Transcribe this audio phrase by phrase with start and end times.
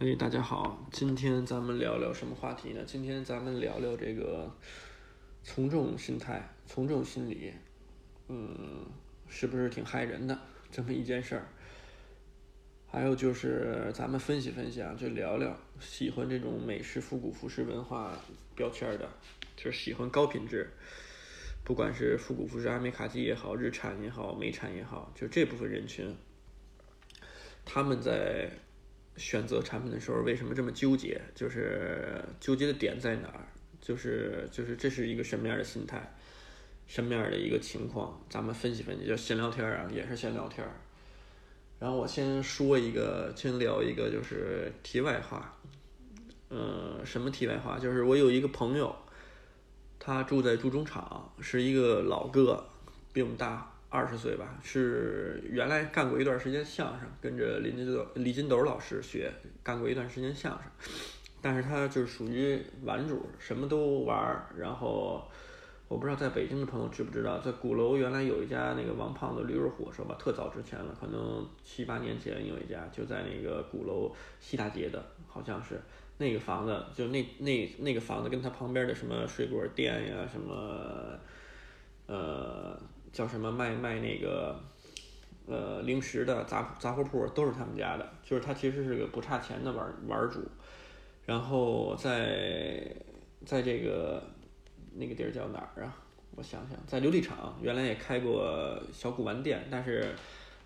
[0.00, 2.82] 哎，大家好，今天咱们聊聊什么话题呢？
[2.86, 4.50] 今天咱们聊聊这个
[5.44, 7.52] 从众心态、从众心理，
[8.28, 8.86] 嗯，
[9.28, 10.38] 是不是挺害人的
[10.72, 11.46] 这么一件事儿？
[12.86, 18.18] 还有就是咱们分析分析啊，就聊聊喜欢这种美式复古服饰文化
[18.56, 19.06] 标签的，
[19.54, 20.70] 就是喜欢高品质，
[21.62, 26.16] 不管是复古服饰、阿美卡基也好，日产也好，美产也好，就这部分人群，
[27.66, 28.50] 他们在。
[29.16, 31.20] 选择产品的时候为什么这么纠结？
[31.34, 33.46] 就是纠结的点在哪儿？
[33.80, 36.14] 就是就是这是一个什么样的心态，
[36.86, 38.20] 什么样的一个情况？
[38.28, 40.66] 咱们分析分析，就闲聊天啊，也是闲聊天。
[41.78, 45.56] 然后我先说一个，先聊一个，就是题外话。
[46.50, 47.78] 嗯，什么题外话？
[47.78, 48.94] 就是我有一个朋友，
[49.98, 52.66] 他住在铸中厂，是一个老哥，
[53.12, 53.72] 比我们大。
[53.92, 59.28] 二十岁吧，是原来干过一段时间相声，跟着林金斗、李金斗老师学，
[59.64, 60.62] 干过一段时间相声。
[61.42, 64.46] 但是他就是属于玩主，什么都玩。
[64.56, 65.28] 然后
[65.88, 75.80] 我不知道在北京的朋友知不知道，在鼓楼原来有一家那个王胖子驴肉火烧吧，特早之前了，可能七八年前有一家，就在那个鼓楼西大街的，好像是
[76.18, 81.18] 那个房子，就那那那个房子跟他旁边的什么水果店呀，什么
[82.06, 82.80] 呃。
[83.12, 84.58] 叫什么卖卖那个，
[85.46, 90.40] 呃，零食的杂杂货铺都是他们家的，就是他其实是个不差钱的玩玩主，
[91.26, 92.94] 然后在
[93.44, 94.22] 在这个
[94.94, 95.96] 那个地儿叫哪儿啊？
[96.36, 100.14] 我想想，在琉璃厂原来也开过小古玩店，但是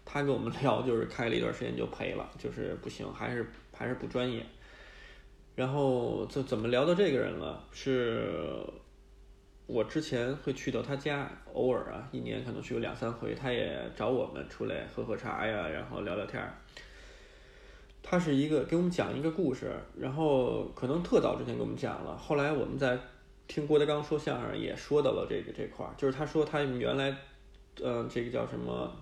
[0.04, 4.44] 他跟我们 聊，就是开了一段时间就赔了，就是不行，还是还是不专业。
[5.56, 7.64] 然后这怎么聊到这个人了？
[7.72, 8.22] 是。
[9.66, 13.34] 我之前会去到他家，偶尔啊，一年可能去个两三回。
[13.34, 16.52] 他也找我们出来喝喝茶呀，然后聊聊天儿。
[18.02, 22.14] 他是一个给我们讲一个故事，然后可能特早之前给我们讲了。
[22.14, 22.98] 后来我们在
[23.48, 27.16] 听郭德纲说相声，也说到了这个这块儿，就是他说他原来，
[27.80, 28.94] 呃，这个叫什么，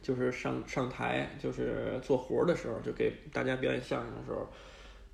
[0.00, 4.48] 就是上上台，就是做活儿的时候，就给大家表演相声的时候。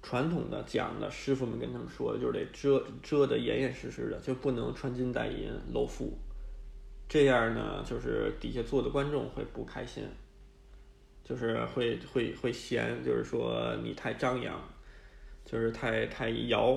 [0.03, 6.19] 传统的讲的师傅们跟他们说就是得遮遮得严严实实的，就不能穿金戴银露富，
[7.09, 10.03] 这样呢，就是底下坐的观众会不开心，
[11.23, 14.61] 就是会会会嫌，就是说你太张扬，
[15.45, 16.77] 就是太太摇，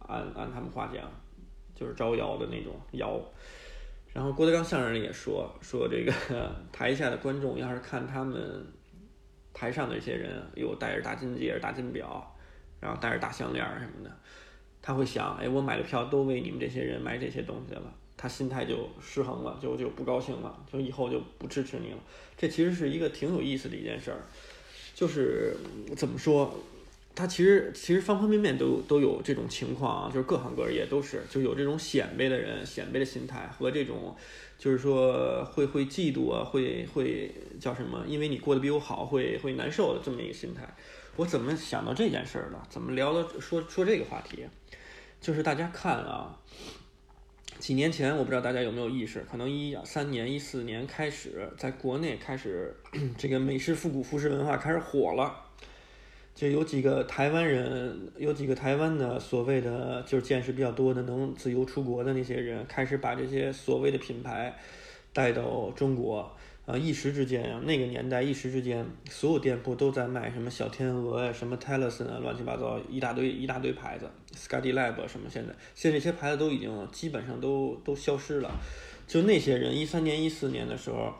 [0.00, 1.10] 按按他们话讲，
[1.74, 3.18] 就是招摇的那种摇。
[4.12, 6.12] 然后郭德纲相声里也说说这个
[6.70, 8.66] 台下的观众要是看他们
[9.54, 12.32] 台上的这些人又戴着大金戒指、大金表。
[12.86, 14.16] 然后戴着大项链什么的，
[14.80, 21.98] 他会想：哎，我买的票都为你们这些人买这些东西了，他心态就失衡了，就就不高兴了，就以后就不支持你了。
[22.38, 24.22] 这其实是一个挺有意思的一件事儿，
[24.94, 25.56] 就是
[25.96, 26.56] 怎么说，
[27.16, 34.14] 他其实其实方方面面都都有这种情况啊，就是各行各业都是，就有这种显摆的人，显摆的心态和这种，
[34.56, 38.04] 就是说会会嫉妒啊，会会叫什么？
[38.06, 40.62] 因为你过得比我好，会会难受的这么一个心态。
[41.16, 42.62] 我怎么想到这件事儿了？
[42.68, 44.46] 怎么聊了说说这个话题？
[45.18, 46.38] 就是大家看啊，
[47.58, 52.76] 几年前我不知道大家有没有意识，可能一三年、一四年开始，在国内开始
[53.16, 55.34] 这个美式复古服饰文化开始火了，
[56.34, 64.54] 就有几个台湾人，有几个台湾的所谓的就是见识比较多的，能自由出国的那些人，开始把这些所谓的品牌
[65.14, 66.35] 带到中国。
[66.66, 78.50] 啊，一时之间呀，那个年代一时之间，所有店铺都在卖什么小天鹅呀，什么 t e l o s 啊，乱七八糟一大堆一大堆牌子 s c u d y Lab 什么，现在现在这些牌子都已经基本上都都消失了。
[79.06, 81.14] 就那些人，一三年、一四年的时候，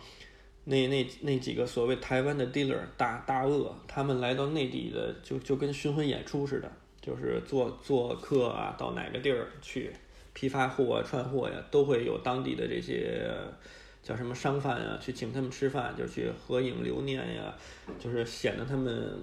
[0.65, 6.69] 那那那几个所谓台湾的 dealer 大大鳄，他们来到内地的，就就跟巡回演出似的，
[7.01, 9.93] 就是做做客啊，到哪个地儿去
[10.33, 13.31] 批发货啊、串货呀，都会有当地的这些。
[14.07, 14.97] 叫什么商贩啊？
[15.03, 17.53] 去请他们吃饭，就去合影留念呀，
[17.99, 19.21] 就是显得他们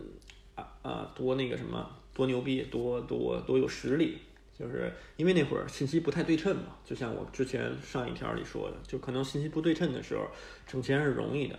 [0.55, 4.17] 啊啊多那个什么多牛逼，多多多有实力。
[4.59, 10.27] 就是因为那会儿信息不太对称嘛，就像我之前上一条里说的，就可能信息不对称的时候，
[10.67, 11.57] 挣钱是容易的，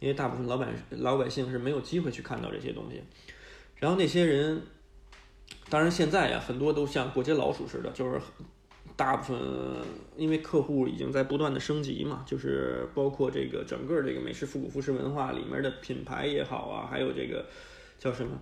[0.00, 3.02] 因为大部分老板老百姓是没有机会去看到这些东西。
[3.76, 4.62] 然后那些人，
[5.68, 8.18] 当然现在呀，很多都像过街老鼠似的，就是。
[8.96, 9.38] 大部分
[10.16, 17.44] 因为客户已经在不断的升级嘛，就是包括这个整个这个美式复古服饰文化里面的品牌也好啊，还有这个
[17.98, 18.38] 叫什么，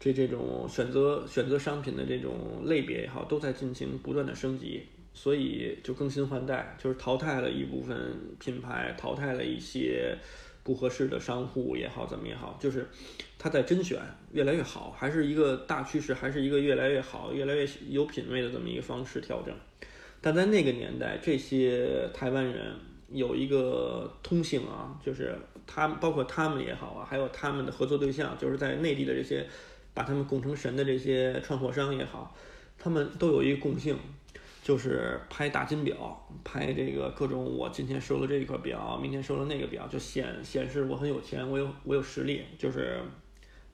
[0.00, 7.96] 这这种选择选择商品的这种类别也好，都在进行不断的升级，所以就更新换代，就是淘汰了一部分
[8.38, 10.16] 品牌，淘汰了一些
[10.62, 12.88] 不合适的商户也好，怎么也好，就是
[13.38, 14.00] 他在甄选
[14.32, 19.54] 越来越好，还是一个大趋势，还是一个越来越好、越来越有品位的这么一个方式调整。
[20.22, 22.74] 但在那个年代，这些台湾人
[23.10, 25.36] 有一个通性啊，就是
[25.66, 29.46] 他包括他们也好啊，还有他们的合作对象，就是在内地的这些
[29.92, 32.34] 把他们供成神的这些串货商也好，
[32.78, 33.94] 他们都有一个共性。
[34.64, 43.00] 就是拍大金表，拍这个各种我今天收了这一块表，明天收了那个表，就显显示我很有钱，我有我有实力，就是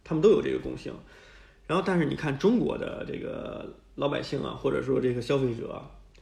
[0.03, 0.91] 他们都有这个共性。
[1.67, 5.79] 然后，但是你看中国的这个老百姓啊，或者说这个消费者，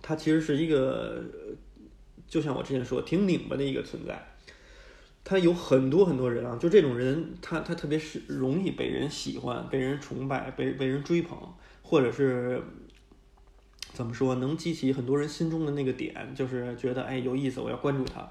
[0.07, 1.25] 他其实是一个，
[2.29, 4.29] 就像我之前说，挺拧巴的一个存在。
[5.25, 11.37] 他有很多很多人啊，就这种人，他他特别是容易被人喜欢、被人崇拜、被被人追捧，
[11.83, 12.63] 或者是。
[13.93, 18.31] 怎么说能激起很多人心中的那个点，就是觉得哎有意思，我要关注他。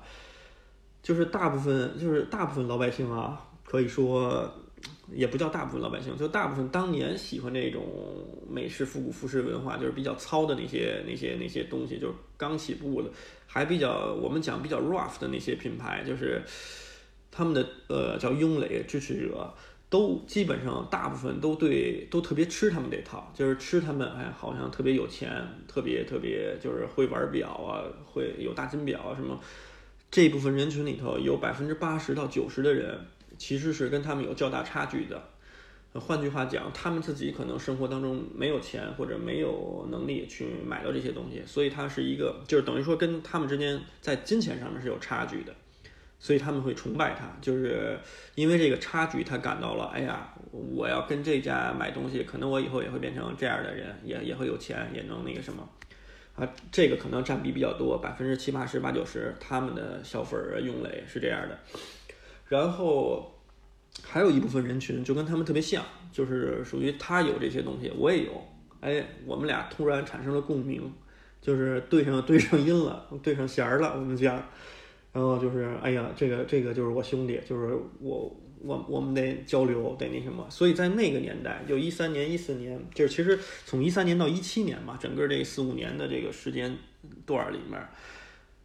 [1.01, 4.53] 就是大部分，就是大部分老百姓啊，可以说
[5.13, 7.83] 也不叫大部分老百姓，就大部分当年喜欢这种
[8.49, 13.09] 美式复古服饰文化，就是比较糙的那些那些那些东西，就是刚起步的，
[13.47, 16.41] 还比较我们讲比较 rough 的那些品牌，就是
[17.31, 19.53] 他们的呃叫拥垒支持者。
[19.87, 25.29] 都基本上大部分都对都特别吃他们这套，就是吃他们，哎，好像特别有钱，
[25.67, 29.39] 特别特别就是会玩表啊，会有大金表啊什么。
[30.09, 32.99] 这部分人群里头有百分之八十到九十的人
[33.37, 35.21] 其实是跟他们有较大差距的。
[35.93, 45.53] 换句话讲，他们自己可能生活当中没有钱或者没有能力去买到这些东西，所以他是一个就是等于说跟他们之间在金钱上面是有差距的。
[46.17, 47.99] 所以他们会崇拜他，就是
[48.35, 55.69] 因为这个差距，他感到了，哎呀，我要跟这家买东西，可能我以后也会变成这样的人，也也会有钱，也能那个什么，
[56.35, 61.59] 啊，这个可能占比比较多，百分之七八十、八九十，他们的消费儿用类是这样的。
[62.47, 63.39] 然后
[64.03, 68.47] 还有一部分人群就跟他们特别像，就是属于他有这些东西，我也有，
[68.81, 70.91] 哎，我们俩突然产生了共鸣，
[71.41, 74.47] 就是对上对上音了，对上弦儿了，我们家。
[75.11, 80.45] 然后就是，哎呀，这个这个就是我兄弟，就是我我我们得交流，得那什么。
[80.49, 86.77] 所以在那个年代，就一三年、一四年，就是其实从一三年到一七年嘛，整个这四五年的这个时间
[87.25, 87.79] 段里面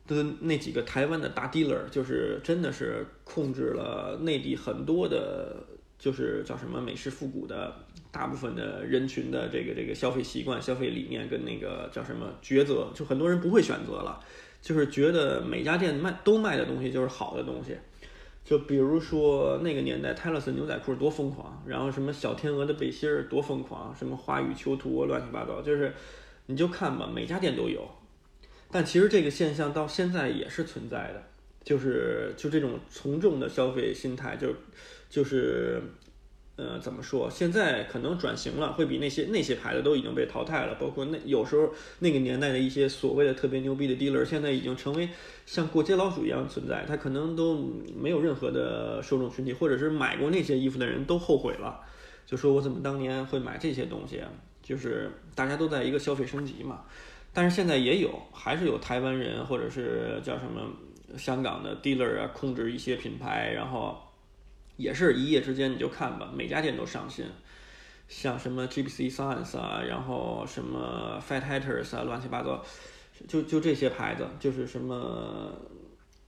[0.09, 5.57] 的那几个台湾的大 dealer，就是真的是控制了内地很多的，
[5.99, 7.73] 就是叫什么美式复古的
[8.11, 14.21] 大部分的人群的这个这个消费习惯、消费理念跟那个叫什么抉择，就很多人不会选择了。
[14.61, 17.77] 就是觉得每家店卖都卖的东西就是好的东西，
[18.45, 25.95] 就比如说那个年代泰勒斯牛仔裤多疯狂，然后什么小天鹅的背心儿多疯狂，什么花语囚徒乱七八糟，就是
[26.47, 27.89] 你就看吧，每家店都有。
[28.71, 31.23] 但其实这个现象到现在也是存在的，
[31.71, 34.49] 就是就这种从众的消费心态，就
[35.09, 35.81] 就是。
[36.57, 37.31] 呃，怎么说？
[37.31, 40.75] 现在可能转型了，会比那些那些牌子都已经被淘汰了。
[40.79, 45.09] 包括那有时候那个年代的一些所谓的特别牛逼的 dealer，现在已经成为
[45.47, 46.85] 像过街老鼠一样存在。
[46.87, 47.57] 他可能都
[47.97, 51.81] 没有任何的受众群体，或者是买过那些衣服的人都后悔了，
[52.27, 54.21] 就说我怎么当年会买这些东西？
[54.63, 56.83] 就是大家都在一个消费升级嘛。
[57.33, 60.61] 但是现在也有，还是有台湾人或者是叫什么
[61.17, 63.99] 香港的 dealer 啊，控制一些品牌，然后。
[64.77, 67.27] 也是一夜之间，你就看吧，每家店都上新，
[68.09, 72.65] 像什么 GBC Science 啊，然后什么 Fat Hatters 啊，乱七八糟，
[73.29, 75.53] 就就这些牌子，就是什么，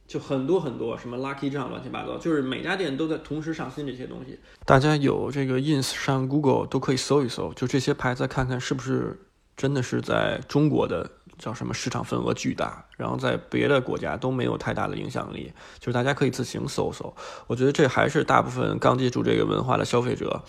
[0.07, 4.39] 就很多很多，什么 Lucky 这样乱七八糟，就是每家店都在同时上新这些东西。
[4.67, 9.19] 大家有这个 Ins 上 Google 都可以搜一搜，就这些牌子，看看是不是
[9.57, 11.11] 真的是在中国的。
[11.39, 17.15] 叫什么市场份额巨大，然后在别的国家都没有太大的影响力，就是大家可以自行搜搜。
[17.47, 20.43] 我觉得这还是大部分刚接触这个文化的消费者，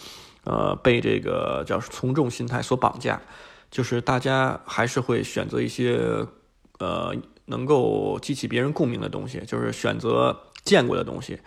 [0.44, 3.22] 呃，被这个叫从众心态所绑架，
[3.72, 6.26] 就是大家还是会选择一些
[6.80, 11.40] 呃能够激起别人共鸣的东西，就是选择见过的东西。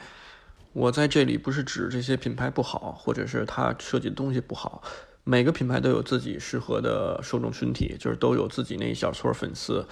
[0.72, 4.82] 我在这里不是指这些品牌不好，或者是他设计的东西不好。
[5.28, 9.84] 每个品牌都有自己适合的受众群体，就是都有自己那一小撮粉丝。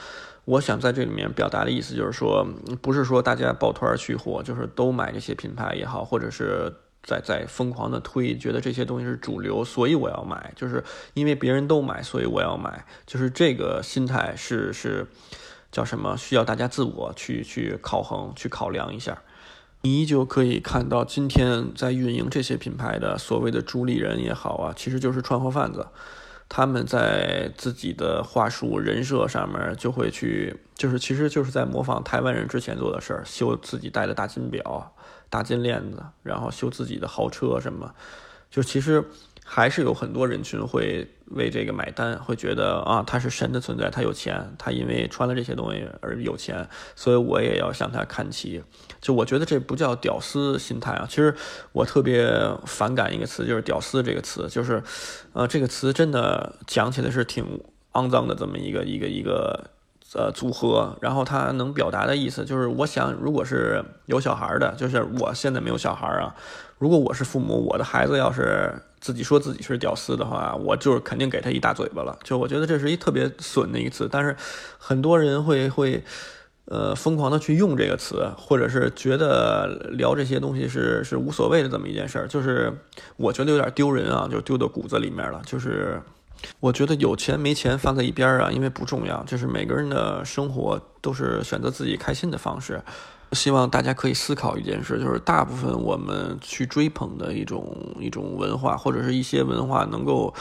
[0.44, 2.46] 我想在这里面表达的意思就是说，
[2.80, 6.72] 不是说大家抱团去火，就是都买这些品牌也好，或者是
[7.02, 15.04] 在在疯狂的推，觉得这些东西是主流，所以我要买，就是因为别人都买，所以我要买，就是这个心态是是
[15.72, 16.16] 叫什么？
[16.16, 19.20] 需要大家自我去去考衡、去考量一下。
[19.84, 25.86] 你依旧可以看到，今天在运营这些品牌的所谓的主理人也好啊，其实就是串货贩子。
[26.48, 34.94] 他们在自己的话术、人设上面就会去，就是其实就是在模仿台湾人之前做的事儿，修自己戴的大金表，
[35.28, 37.94] 大金链子，然后修自己的豪车什么，
[38.50, 39.04] 就其实。
[39.46, 48.62] 还是有很多人群会为这个买单，会觉得啊，他是神的存在，他有钱，他因为穿了这些东西而有钱，所以我也要向他看齐。
[49.02, 51.34] 就我觉得这不叫屌丝心态啊，其实
[51.72, 52.26] 我特别
[52.64, 54.82] 反感一个词，就是“屌丝”这个词，就是，
[55.34, 57.60] 呃，这个词真的讲起来是挺
[57.92, 59.70] 肮脏的这么一个一个一个
[60.14, 60.96] 呃组合。
[61.02, 66.34] 然后他能表达的意思就是，我想如果是有小孩的，就是我现在没有小孩啊，
[66.78, 68.72] 如果我是父母，我的孩子要是。
[69.04, 72.18] 自己说自己是屌丝的话，我就是肯定给他一大嘴巴了。
[72.24, 74.34] 就我觉得这是一特别损的一次，但是
[74.78, 76.02] 很多人会会
[76.64, 82.26] 呃疯狂的去用这个词，或者是觉得聊这些东西是是无所谓的这么一件事儿。
[82.26, 82.72] 就是
[83.18, 85.42] 我觉得有点丢人啊，就丢到骨子里面了。
[85.44, 86.00] 就是
[86.58, 89.22] 我觉得有钱没钱放在一边儿啊，因为不重要。
[89.24, 92.80] 就是每个人的生活都是选择自己开心的方式。
[93.34, 100.32] 希望大家可以思考一件事，就是大部分我们去追捧的一种一种文化，或者是一些文化能够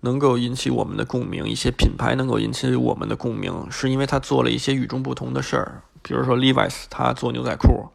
[0.00, 7.88] 能够引起我们的共鸣，一些品牌能够引起我们的共鸣，是因为他做了一些与众不同的事儿，比如说 Levi's，他做牛仔裤。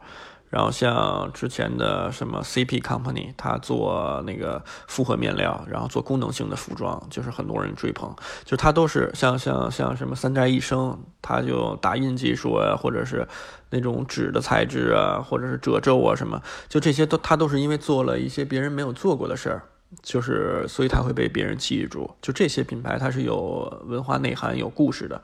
[0.48, 8.14] 然后像之前的什么 CP Company，他做那个复合面料，然后做功能性的服装，就是很多人追捧。
[8.44, 13.26] 就他都是像像像什么三宅一生，他就打印技术啊，或者是
[13.70, 19.62] 那种纸的材质啊，或者是褶皱啊什么，就这些都他都是因为做了一些别人没有做过的事儿，
[20.00, 22.08] 就是所以他会被别人记住。
[22.22, 25.20] 就这些品牌，它是有文化内涵、有故事的。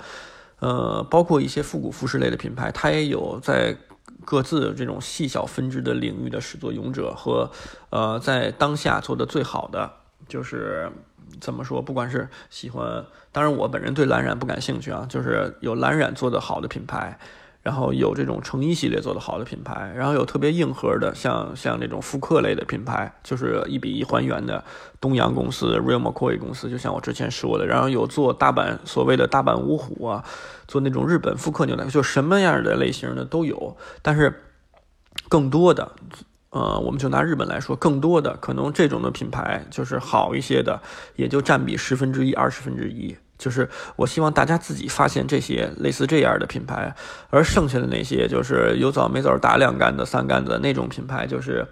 [0.58, 3.76] 呃，包括一些复古服饰类的品牌，它也有在。
[4.24, 7.50] 各自这种细小分支的领域的始作俑者和，
[7.90, 9.90] 呃，在当下做的最好的，
[10.28, 10.90] 就是
[11.40, 11.82] 怎么说？
[11.82, 17.18] 不管是喜欢，当然我本人对蓝染不感兴趣啊，就是有蓝染做的好的品牌。
[17.62, 24.64] 然后有这种成衣系列做的好的品牌，然后有特别硬核的，像像这种复刻类的品牌，就是一比一还原的
[25.00, 27.64] 东洋公司、Real McCoy 公司，就像我之前说的。
[27.64, 30.24] 然后有做大阪所谓的大阪五虎啊，
[30.66, 33.76] 做那种日本复刻牛奶，就什么样的类型的都有。
[34.02, 34.42] 但是
[35.28, 35.92] 更多的，
[36.50, 40.82] 呃，我们就拿日本来说，更多的可能这种的品牌就是好一些的，
[41.14, 43.16] 也就占比十分之一、二十分之一。
[43.42, 46.94] 就是我希望大家自己发现这些类似这样的品牌，
[47.30, 51.66] 而剩下的那些就是有枣没枣打两竿子三竿子那种品牌，就是。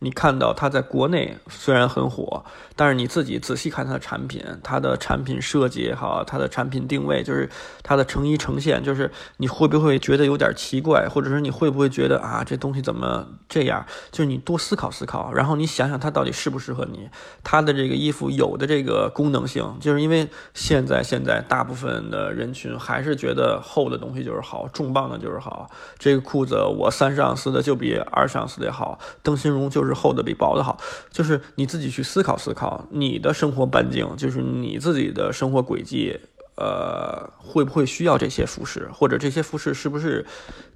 [0.00, 2.44] 你看到它在国内虽然很火，
[2.76, 7.48] 但是你自己仔细看它的产品，它的产品设计也好，它的产品定位，就是
[7.82, 13.86] 它的成衣呈现，就是你会不会觉得有点奇怪，或者是你会不会觉得啊，这东西怎么这样？
[14.10, 17.08] 就是你多思考思考，然后你想想它到底适不适合你。
[17.42, 25.70] 它的这个衣服有的这个功能性，就是因为现在现在大部分的人群还是觉得厚的东西就是好，重磅的就是好。
[25.98, 29.94] 这个裤子我三十盎司的就比二十盎司的好，灯芯绒就是。
[29.94, 30.76] 厚的比薄的好，
[31.10, 36.18] 就是你自己去思考思考，你的生活半径，就是你自己的生活轨迹，
[36.56, 40.26] 呃，会不会需要这些服饰，或者这些服饰是不是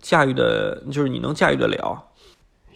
[0.00, 2.00] 驾驭的，就是你能驾驭得了？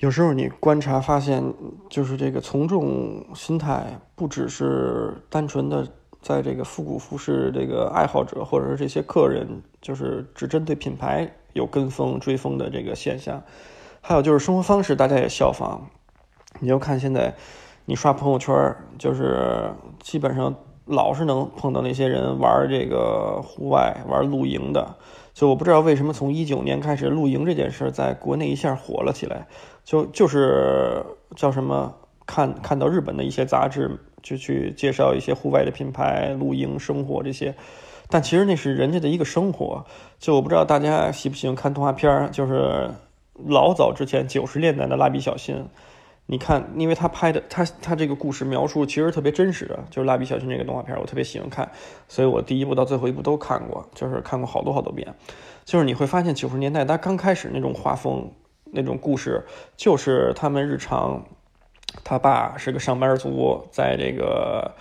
[0.01, 1.55] 有时候你观察发现，
[1.89, 5.87] 就是这个从众心态，不只是单纯的
[6.21, 13.41] 在这个复古服饰这个爱好者，或者是这些客人，就是只针对品牌有跟风追风的这个现象，
[14.01, 15.89] 还有就是生活方式，大家也效仿。
[16.61, 17.35] 你就看现在，
[17.85, 20.55] 你刷朋友圈，就是基本上
[20.85, 24.95] 老是能碰到那些人玩这个户外、玩露营的。
[25.35, 29.47] 就我不知道为什么从一九年开始，露营这件事在国内一下火了起来。
[29.83, 31.05] 就就是
[31.35, 31.95] 叫什么，
[32.27, 37.55] 看看到日本的一些杂志，就去介绍一些户外的品牌、露营生活这些。
[38.09, 39.85] 但其实那是人家的一个生活。
[40.19, 42.91] 就我不知道大家喜不喜欢看动画片就是
[43.47, 45.67] 老早之前九十年代的蜡笔小新。
[46.27, 51.71] 你看，因为他拍的，他他这个故事描述其实特别真实的，就是蜡笔小新这个动画片，我特别喜欢看，
[52.09, 55.15] 所以我第一部到最后一部都看过，就是看过好多好多遍。
[55.65, 58.33] 就是你会发现九十年代他刚开始那种画风，
[58.65, 59.45] 那种故事，
[59.77, 61.27] 就是他们日常，
[62.03, 64.75] 他爸是个上班族，在这个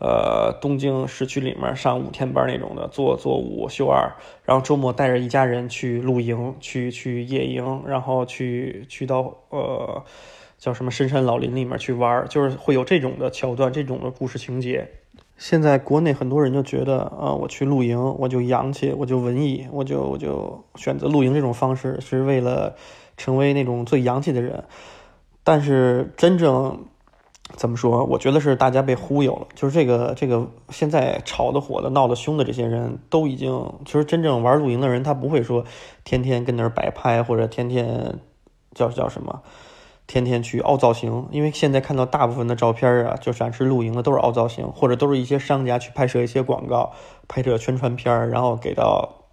[0.00, 4.12] 呃东京市区里面上五天班那种的，做做五休二，
[4.44, 10.02] 然后周末带着一家人去露营，去去野营，然后去去到呃。
[10.58, 14.88] 叫什么深山老林里面去玩，就是会有这种的桥段，这种的故事情节。
[15.36, 22.74] 现在国内很多人就觉得啊，我去露营，我就洋气，我就文艺，我就我就选择露营这种方式，是为了
[23.18, 24.64] 成为那种最洋气的人。
[25.44, 26.86] 但是真正
[27.54, 28.04] 怎么说？
[28.06, 29.46] 我觉得是大家被忽悠了。
[29.54, 35.64] 就是这个这个现在炒的火的、闹得凶的这些人都已经，其实真正玩露营的人，他不会说
[36.02, 38.18] 天天跟那儿摆拍，或者天天
[38.74, 39.42] 叫叫什么。
[40.06, 46.92] 天天去凹造型，因为现在看到大部分的照片啊，就展示露营的都是凹造型，或者都是一些商家去拍摄一些广告、
[47.26, 49.24] 拍摄宣传片儿，然后给到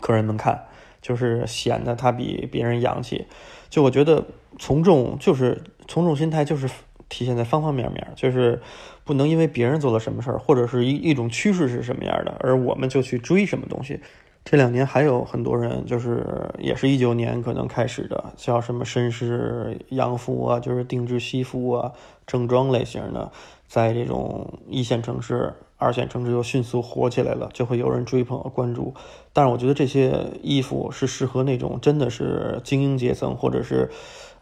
[0.00, 0.64] 客人们看，
[1.02, 3.26] 就是显得他比别人洋气。
[3.68, 4.24] 就我觉得
[4.58, 6.66] 从众就是从众心态，就是
[7.08, 8.62] 体现在方方面面，就是
[9.04, 14.00] 不能因为别人做了什么事儿，或者是一一种趋势是什么样的，而我们就去追什么东西。
[14.48, 16.24] 这两年还有很多人，就是
[16.60, 21.90] 也是一九年可能开始的，叫什么绅士洋服啊，就是定制西服啊，
[22.28, 23.32] 正装类型的，
[23.66, 28.94] 在这种一线城市、二线城市又迅速火起来了，就会有人追捧和关注。
[29.32, 33.90] 但是我觉得这些衣服是适合那种真的是精英阶层，或者是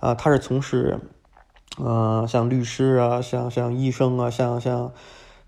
[0.01, 0.99] 啊，他是从事，
[1.79, 4.93] 呃，像律师啊，像像医生啊，像像。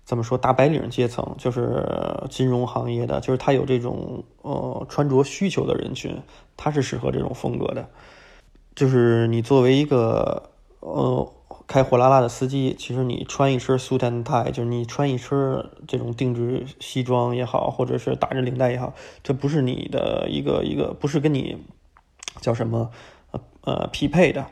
[0.07, 0.37] 怎么说？
[0.37, 1.85] 大白领阶层就是
[2.29, 6.17] 金融行业的，就是他有这种呃穿着需求的人群，
[6.55, 7.89] 他是适合这种风格的。
[8.73, 10.49] 就是你作为一个
[10.79, 11.29] 呃
[11.67, 21.57] 开货拉拉的司机，其实你穿一身 suit and tie，就是你穿一身这种定制西装也好，或者是打着领带也好，这不是你的一个一个，不是跟你
[22.39, 22.91] 叫什么
[23.31, 24.45] 呃呃匹配的。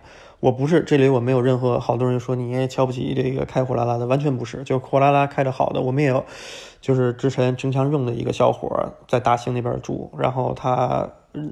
[0.46, 6.24] 我不是这里，我没有任何好多人说你也瞧不起这个开货拉拉的，完全不是，就货拉拉开的好的，我们也有，
[6.80, 11.10] 就是之前经常用的一个小伙在大兴那边住，然后他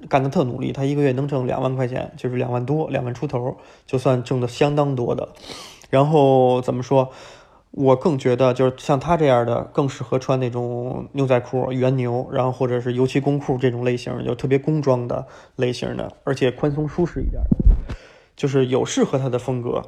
[0.08, 3.58] 干的特努力，他一个月能挣两万块钱，就是两万多，两万出头，
[3.88, 5.30] 就算挣的相当多的。
[5.90, 7.10] 然后怎么说？
[7.72, 17.73] 我更觉得就是像他这样的，更适合穿那种牛仔裤、原牛，然后或者是油漆工裤这种类型，就特别工装的类型的，而且宽松舒适一点的。
[18.36, 19.84] 就是有适合他的风格，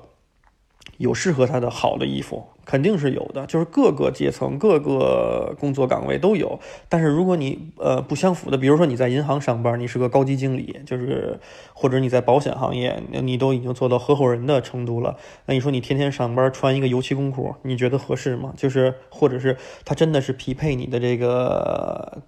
[0.98, 3.46] 有适合他的好的衣服，肯定是有的。
[3.48, 6.60] 就是各个阶层、各个工作岗位都有。
[6.88, 11.40] 但是如果你呃不相符的，比如说你在银行上班，你是个高级经理，就是
[11.74, 18.54] 或者你在保险行业，你都已经做到合伙人的程度了，那你说你天天上班穿一个油漆工裤，你觉得合适吗？
[18.56, 22.22] 就是或者是他真的是匹配你的这个，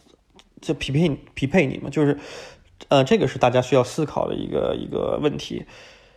[0.59, 1.89] 就匹配匹配你吗？
[1.89, 2.17] 就是
[2.89, 5.65] 呃，这个是大家需要思考的一个一个问题。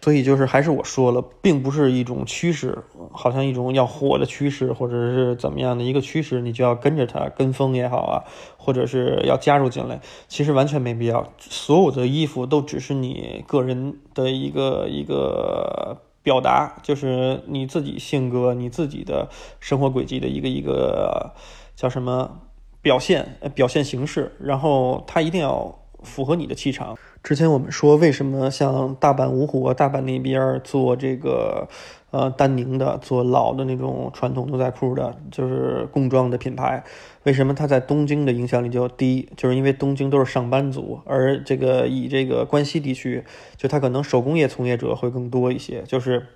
[0.03, 2.79] 所以就是还是我说了，并不是一种趋势，
[3.13, 8.25] 好像一种要火的趋势，或者是怎么样的一个趋势，你就要跟着它跟风也好啊，
[8.57, 11.31] 或者是要加入进来，其实完全没必要。
[11.39, 19.29] 所有的衣服都只是你个人的一个一个表达，就是你自己性格、你自己的
[19.61, 21.35] 生活轨迹的一个一个
[21.77, 22.41] 叫什么
[22.81, 26.97] 表现表现形式，然后它一定要符合你的气场。
[27.23, 31.69] 之前我们说，为什么像大阪芜湖、大阪那边做这个，
[32.11, 36.83] 呃，丹宁的，做老的那种传统牛仔裤的，就是工装的品牌，
[37.25, 39.29] 为什么它在东京的影响力就低？
[39.37, 43.23] 就是因为东京都是上班族，而这个以这个关西地区，
[43.57, 46.27] 就它可能手工业从业者会更多一些，就是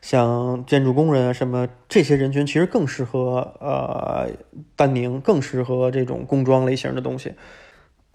[0.00, 4.30] 像建筑工人啊什么这些人群，其实更适合呃
[4.76, 7.32] 丹宁，更适合这种工装类型的东西。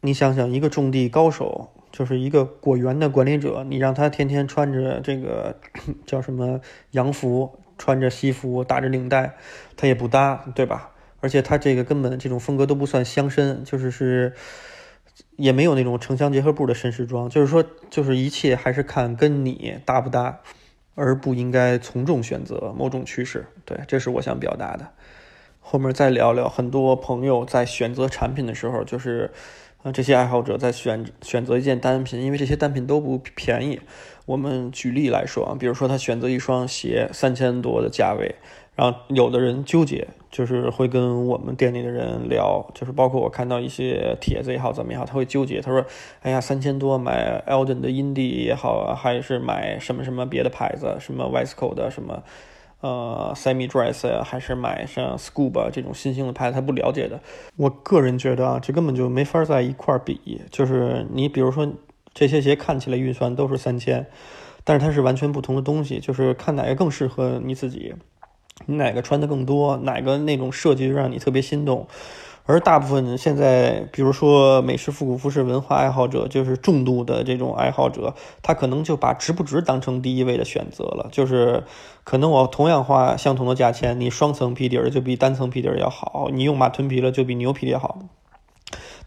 [0.02, 5.60] 你想想，一个种地高手，就是一个果园的管理者，你让他天天穿着这个
[6.06, 9.36] 叫什么洋服，穿着西服，打着领带，
[9.76, 10.92] 他也不搭，对吧？
[11.20, 14.34] 而且他这个根本这种风格都不算乡绅，就是是
[15.36, 20.42] 也没有那种城乡结合部的绅士装，就是说，就是一切还是看跟你搭不搭，
[20.94, 23.48] 而不应该从众选择某种趋势。
[23.66, 24.90] 对，这是我想表达的。
[25.60, 29.32] 后面再聊聊，很多朋友在选择产品的时候，就是。
[29.92, 33.80] 这些爱好者在选选择一件单品，因为这些单品都不便宜。
[34.26, 38.36] 我们举例来说啊，比如说他选择一双鞋，三千多的价位，
[38.76, 45.86] 然后有的人纠结，就是会跟我们店里的人聊，就是包括我看到一些帖子也好，怎么也好，他会纠结，他说
[46.22, 52.24] ：“哎呀，三千多买 Elden 的 Indie 也好，还是买什么什么别的牌子，什么 WESCO 的什么。”
[52.80, 57.20] 呃，semi dress 呀，还是买像 scuba 这种新兴的牌子，他不了解的。
[57.56, 60.42] 我个人觉得啊，这根本就没法在一块儿比。
[60.52, 61.68] 就是你比如说，
[62.14, 64.06] 这些鞋看起来预算都是三千，
[64.64, 66.00] 但是它是完全不同的东西。
[66.00, 67.96] 就是看哪个更适合你自己，
[68.68, 71.88] 你哪个穿的更多，哪个那种设计让你特别心动。
[72.48, 81.10] 而大部分现在，比如说美式复古服饰文化爱好者，就是重度的这种爱好者，他可能就把值不值当成第一位的选择了。
[81.12, 81.66] 就是
[82.06, 88.00] 可能我同样花相同的价钱，你双层皮底儿就比单层皮底儿要好，你用马臀皮了就比牛皮的好。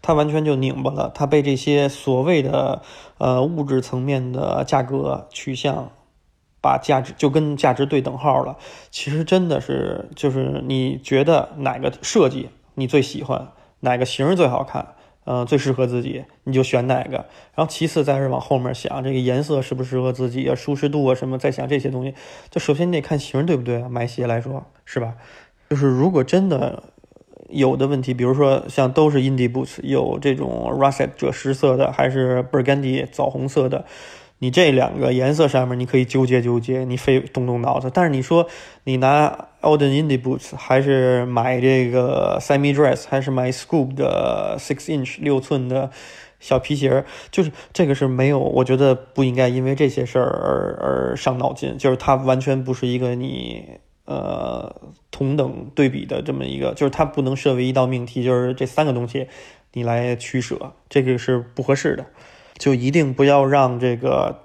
[0.03, 2.83] 他完全就拧巴了，他被这些所谓的
[3.17, 5.91] 呃物质层面的价格取向，
[6.61, 8.57] 把价值就跟价值对等号了。
[8.91, 12.49] 其实真的是，就是你觉得哪个设计？
[12.75, 13.49] 你最喜欢
[13.81, 14.95] 哪个型最好看？
[15.23, 17.17] 呃，最适合自己，你就选哪个。
[17.53, 22.15] 然后其次再是往后面想，这个颜色适不适合自己啊，舒适度啊什么，再想这些东西。
[22.49, 23.87] 就首先你得看型对不对？
[23.87, 25.13] 买鞋来说是吧？
[25.69, 26.81] 就是如果真的
[27.49, 33.85] 有的问题，比如说像都是 Indie Boots，有这种 Russet 赭石色的，还是 Burgundy 枣红色的。
[34.39, 37.91] 你这两个颜色上面，你可以纠结纠结，你非动动脑子。
[37.93, 38.47] 但是你说
[38.85, 45.91] 你拿 Olden Indie Boots，还是买这个 Semi Dress，还是买 Scoop 的 Six Inch 六寸的
[46.39, 51.77] 小皮鞋，就是这个是没有，我觉得不应该因为这些事儿而而伤脑筋。
[51.77, 54.75] 就是它完全不是一个你呃
[55.11, 59.27] 同等对比的这么一个，就是它不能设为一道命题，就是这三个东西
[59.73, 62.05] 你来取舍，这个是不合适的。
[62.57, 64.41] 就一定不要让这个，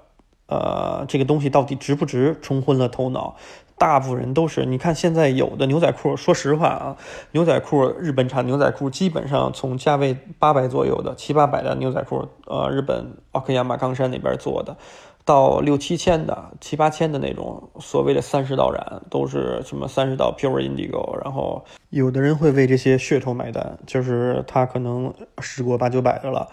[0.47, 3.35] 呃，这个东西到底值不值冲昏了头脑。
[3.77, 6.97] 大部分人都是，你看现在有的牛仔裤，说实话啊，
[7.31, 14.75] 牛仔裤日本产牛仔裤基本上从价位八百左右的七八百的牛仔裤，呃，日本奥克亚马冈山那边做的，
[15.23, 26.49] 到六七千的、七八千的那种所谓的三十道染，都是什么三十道 pure indigo，然后有的人会为这些噱头买单，就是他可能试过八九百的了。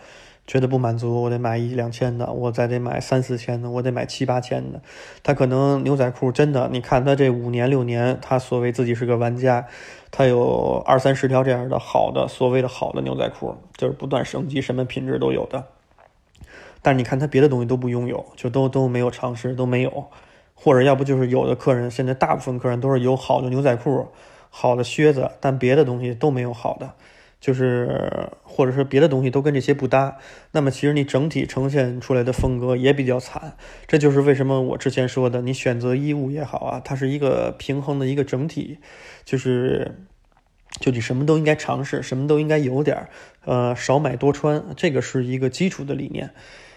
[0.46, 4.82] 觉得不满足，我得买一两千的，我再得买三四千的，我得买七八千的。
[5.22, 9.66] 他可能牛仔裤真的，你看他这五年六年，他所谓自己是个玩家，
[10.10, 15.64] 他有二三十条这样的好的所谓的好的牛仔裤，就是不断升级，什么品质都有的。
[16.82, 20.10] 但你看他别的东西都不拥有，就都都没有尝试，都没有，
[20.54, 24.08] 或者要不就是有的客人，现在大部分客人都是有好的牛仔裤、
[24.50, 26.92] 好的靴子，但别的东西都没有好的。
[27.44, 30.16] 就是，或者是别的东西都跟这些不搭，
[30.52, 33.54] 那么其实你整体呈现出来的风格也比较惨。
[33.86, 38.78] 这就是为什么我之前说的，你选择衣物也好啊，它是一个平衡的一个整体，
[39.26, 40.06] 就是，
[40.80, 43.10] 就你什么都应该尝试，什么都应该有点儿，
[43.44, 46.30] 呃，少买多穿，这个是一个基础的理念。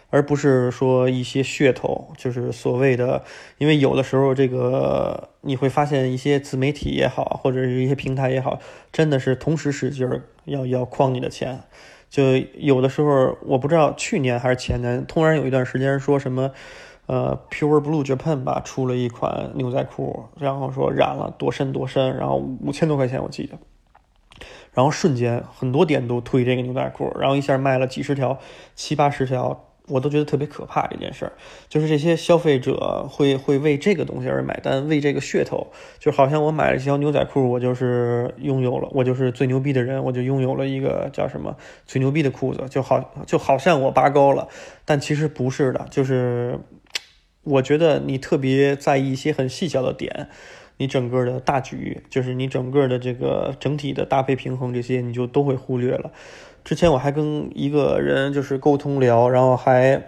[0.10, 3.24] 而不是说一些噱头，就是所谓的，
[3.58, 8.60] 因为有的时候这个你会发现一些自媒体也好，或者是一些平台也好，
[8.92, 11.62] 真的是同时使劲儿要要诓你的钱。
[12.10, 16.52] 就有的时候，我不知道去年还是前年，突然有一段时间说什么，
[17.06, 23.58] 呃，Pure Blue Japan 吧出了一款牛仔裤，然后说染了多深多深，然后五千多块钱我记得，
[24.74, 28.40] 然后瞬间很多店都推这个牛仔裤，然后一下卖了几十条、
[28.74, 29.67] 七八十条。
[29.88, 31.32] 我都觉得特别可怕这件事儿，
[31.70, 44.50] 就是这些消费者会会为这个东西而买单，为这个噱头，就好像我买了一条牛仔裤，我就是拥有了，我就是最牛逼的人，我就拥有了一个叫什么最牛逼的裤子，就好就好像我拔高了，
[44.84, 46.60] 但其实不是的，就是
[47.44, 50.28] 我觉得你特别在意一些很细小的点，
[50.76, 56.12] 你整个的大局，就是你整个的这个整体的搭配平衡这些，你就都会忽略了。
[56.68, 60.04] 之前我还跟一个人就是沟通聊，然后还，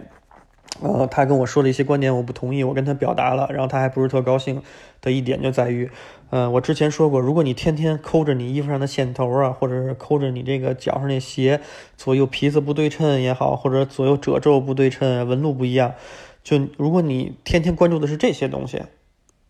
[0.82, 4.60] 呃，他跟我说了一些观点，我不同意，我跟他表达了，然后他还不是特高兴
[5.00, 5.90] 的一点就在于，
[6.28, 11.62] 呃，我之前说过，如果你天天抠着你衣服上的线头啊，或者是抠着你这个脚上那鞋
[11.96, 15.94] 左右皮子不对称也好，或者左右褶皱不对称、纹路不一样，
[16.44, 18.82] 就如果你天天关注的是这些东西，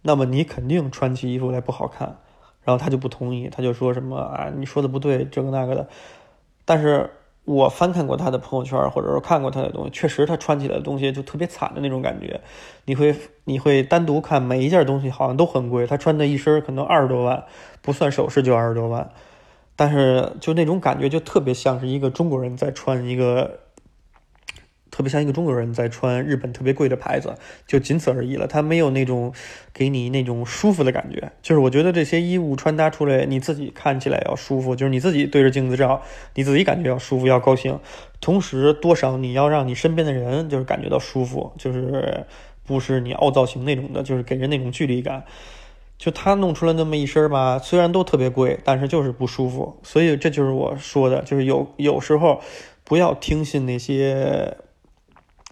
[0.03, 2.19] 那么你肯定穿起衣服来不好看。
[2.63, 5.89] 然后他就不同意，他就说什么啊，你说的不对，这个那个的。
[6.71, 7.11] 但是
[7.45, 12.41] 我翻看过他的朋友圈，或者说看过他的东西，确实他穿起来的东西就特别惨的那种感觉。
[12.85, 15.85] 你会你会单独看每一件东西，好像都很贵。
[15.85, 17.43] 他穿的一身可能二十多万，
[17.83, 19.11] 不算首饰就二十多万。
[19.75, 23.59] 但是就那种感觉，就特别像是一个中国人在穿一个。
[24.91, 27.35] 特别像一个中国人在穿日本特别贵的牌子，
[27.67, 28.47] 就仅此而已了。
[28.47, 29.33] 他没有那种
[29.73, 31.31] 给你那种舒服的感觉。
[31.43, 36.03] 就是我觉得这些衣物穿搭出来，你自己看起来要舒服，就是你自己对着镜子照，
[36.35, 37.79] 你自己感觉要舒服、要高兴。
[38.21, 42.27] 同时，多少你要让你身边的人就是感觉到舒服，就是
[42.67, 45.23] 不是你凹造型那种的，就是给人那种距离感。
[45.99, 49.79] 就他弄出来那么一身吧，虽然都特别贵，但是就是不舒服。
[49.83, 52.41] 所以这就是我说的，就是有有时候
[52.83, 54.57] 不要听信那些。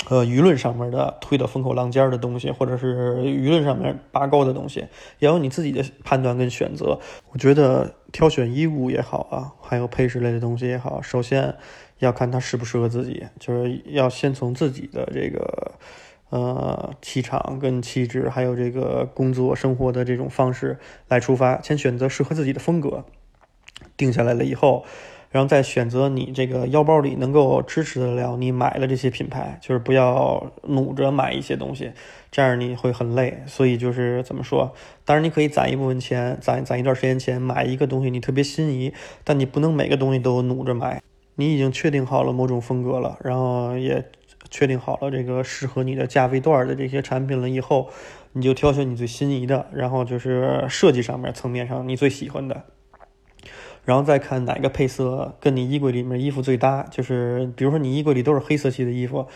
[0.09, 4.87] 呃，舆论上面的推的风口浪尖的东西，或者是舆论上面拔高的东西，
[5.19, 6.99] 也有你自己的判断跟选择。
[7.33, 11.55] 我觉得挑选衣物也好啊，还有配饰类的东西也好，首先
[11.99, 15.73] 要看它适不适合自己，就是要先从自己的这个
[16.31, 23.05] 呃气场跟气质，还有这个工作生活的这种方式来出发，先选择适合自己的风格，
[23.97, 24.87] 定下来了以后。
[25.31, 31.93] 然后再选择你这个腰包里能够支持得了你买的这些品牌，就是不要努着买一些东西，
[32.31, 33.43] 这样你会很累。
[33.47, 34.75] 所以就是怎么说？
[35.05, 41.03] 当然你可以攒一部分钱，攒攒一段时间钱买一个东西，你特别心仪，但你不能每个东西都努着买。
[41.37, 44.05] 你已经确定好了某种风格了，然后也
[44.51, 47.91] 确定好了这个适合你的价位段的这些产品了以后，
[48.33, 52.65] 你就挑选你最心仪的，然后就是设计上面层面上你最喜欢的。
[53.89, 59.27] 然后再看哪个配色跟你衣柜里面衣服最搭，就是比如说你衣柜里都是黑色系的衣服，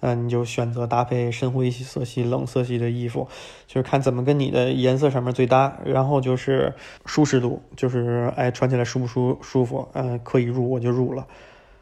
[0.00, 3.26] 嗯，你就选择搭配深灰色系、冷色系的衣服，
[3.66, 5.78] 就是看怎么跟你的颜色上面最搭。
[5.86, 6.74] 然后就是
[7.06, 11.26] 舒适度，就是哎穿起来舒不舒舒服，嗯，可以入我就入了。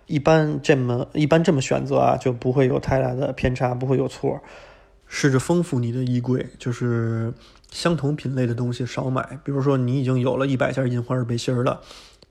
[0.07, 4.41] 一般这么一般这么选择啊，就不会有太大的偏差，不会有错。
[5.09, 7.35] 试着丰富你的衣柜，就是
[7.73, 9.41] 相同品类的东西少买。
[9.43, 11.81] 比如说你已经有了一百件印花儿背心儿了。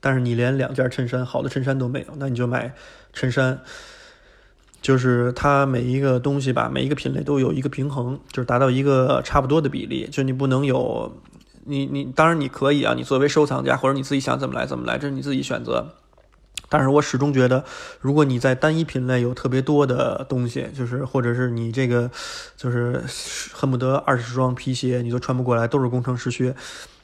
[0.00, 2.74] 但是你连两件衬衫好的衬衫都没有，那你就买
[3.12, 3.60] 衬衫。
[4.82, 10.08] 就是它每一个东西吧，每一个品类都有一个平衡，就是达到一个差不多的比例。
[10.10, 11.20] 就你不能有，
[11.66, 15.86] 你你当然你可以啊，你作为收藏家或者你自己想怎么来怎么来，这是你自己选择。
[16.70, 17.62] 但是我始终觉得，
[18.00, 22.10] 如果你在单一品类有特别多的东西，就是或者是你这个
[22.56, 23.04] 就是
[23.52, 26.56] 恨不得二十双皮鞋你都穿不过来，都是工程师靴。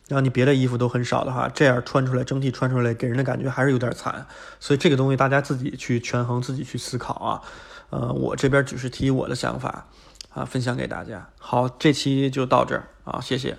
[0.08, 4.26] 然后你别的衣服都很少的话，这样穿出来整体穿出来给人的感觉还是有点惨，
[4.60, 7.42] 所以这个东西大家自己去权衡，自己去思考啊。
[7.90, 9.86] 呃，我这边只是提我的想法
[10.30, 11.28] 啊，分享给大家。
[11.38, 13.56] 好，这期就到这儿啊，谢谢。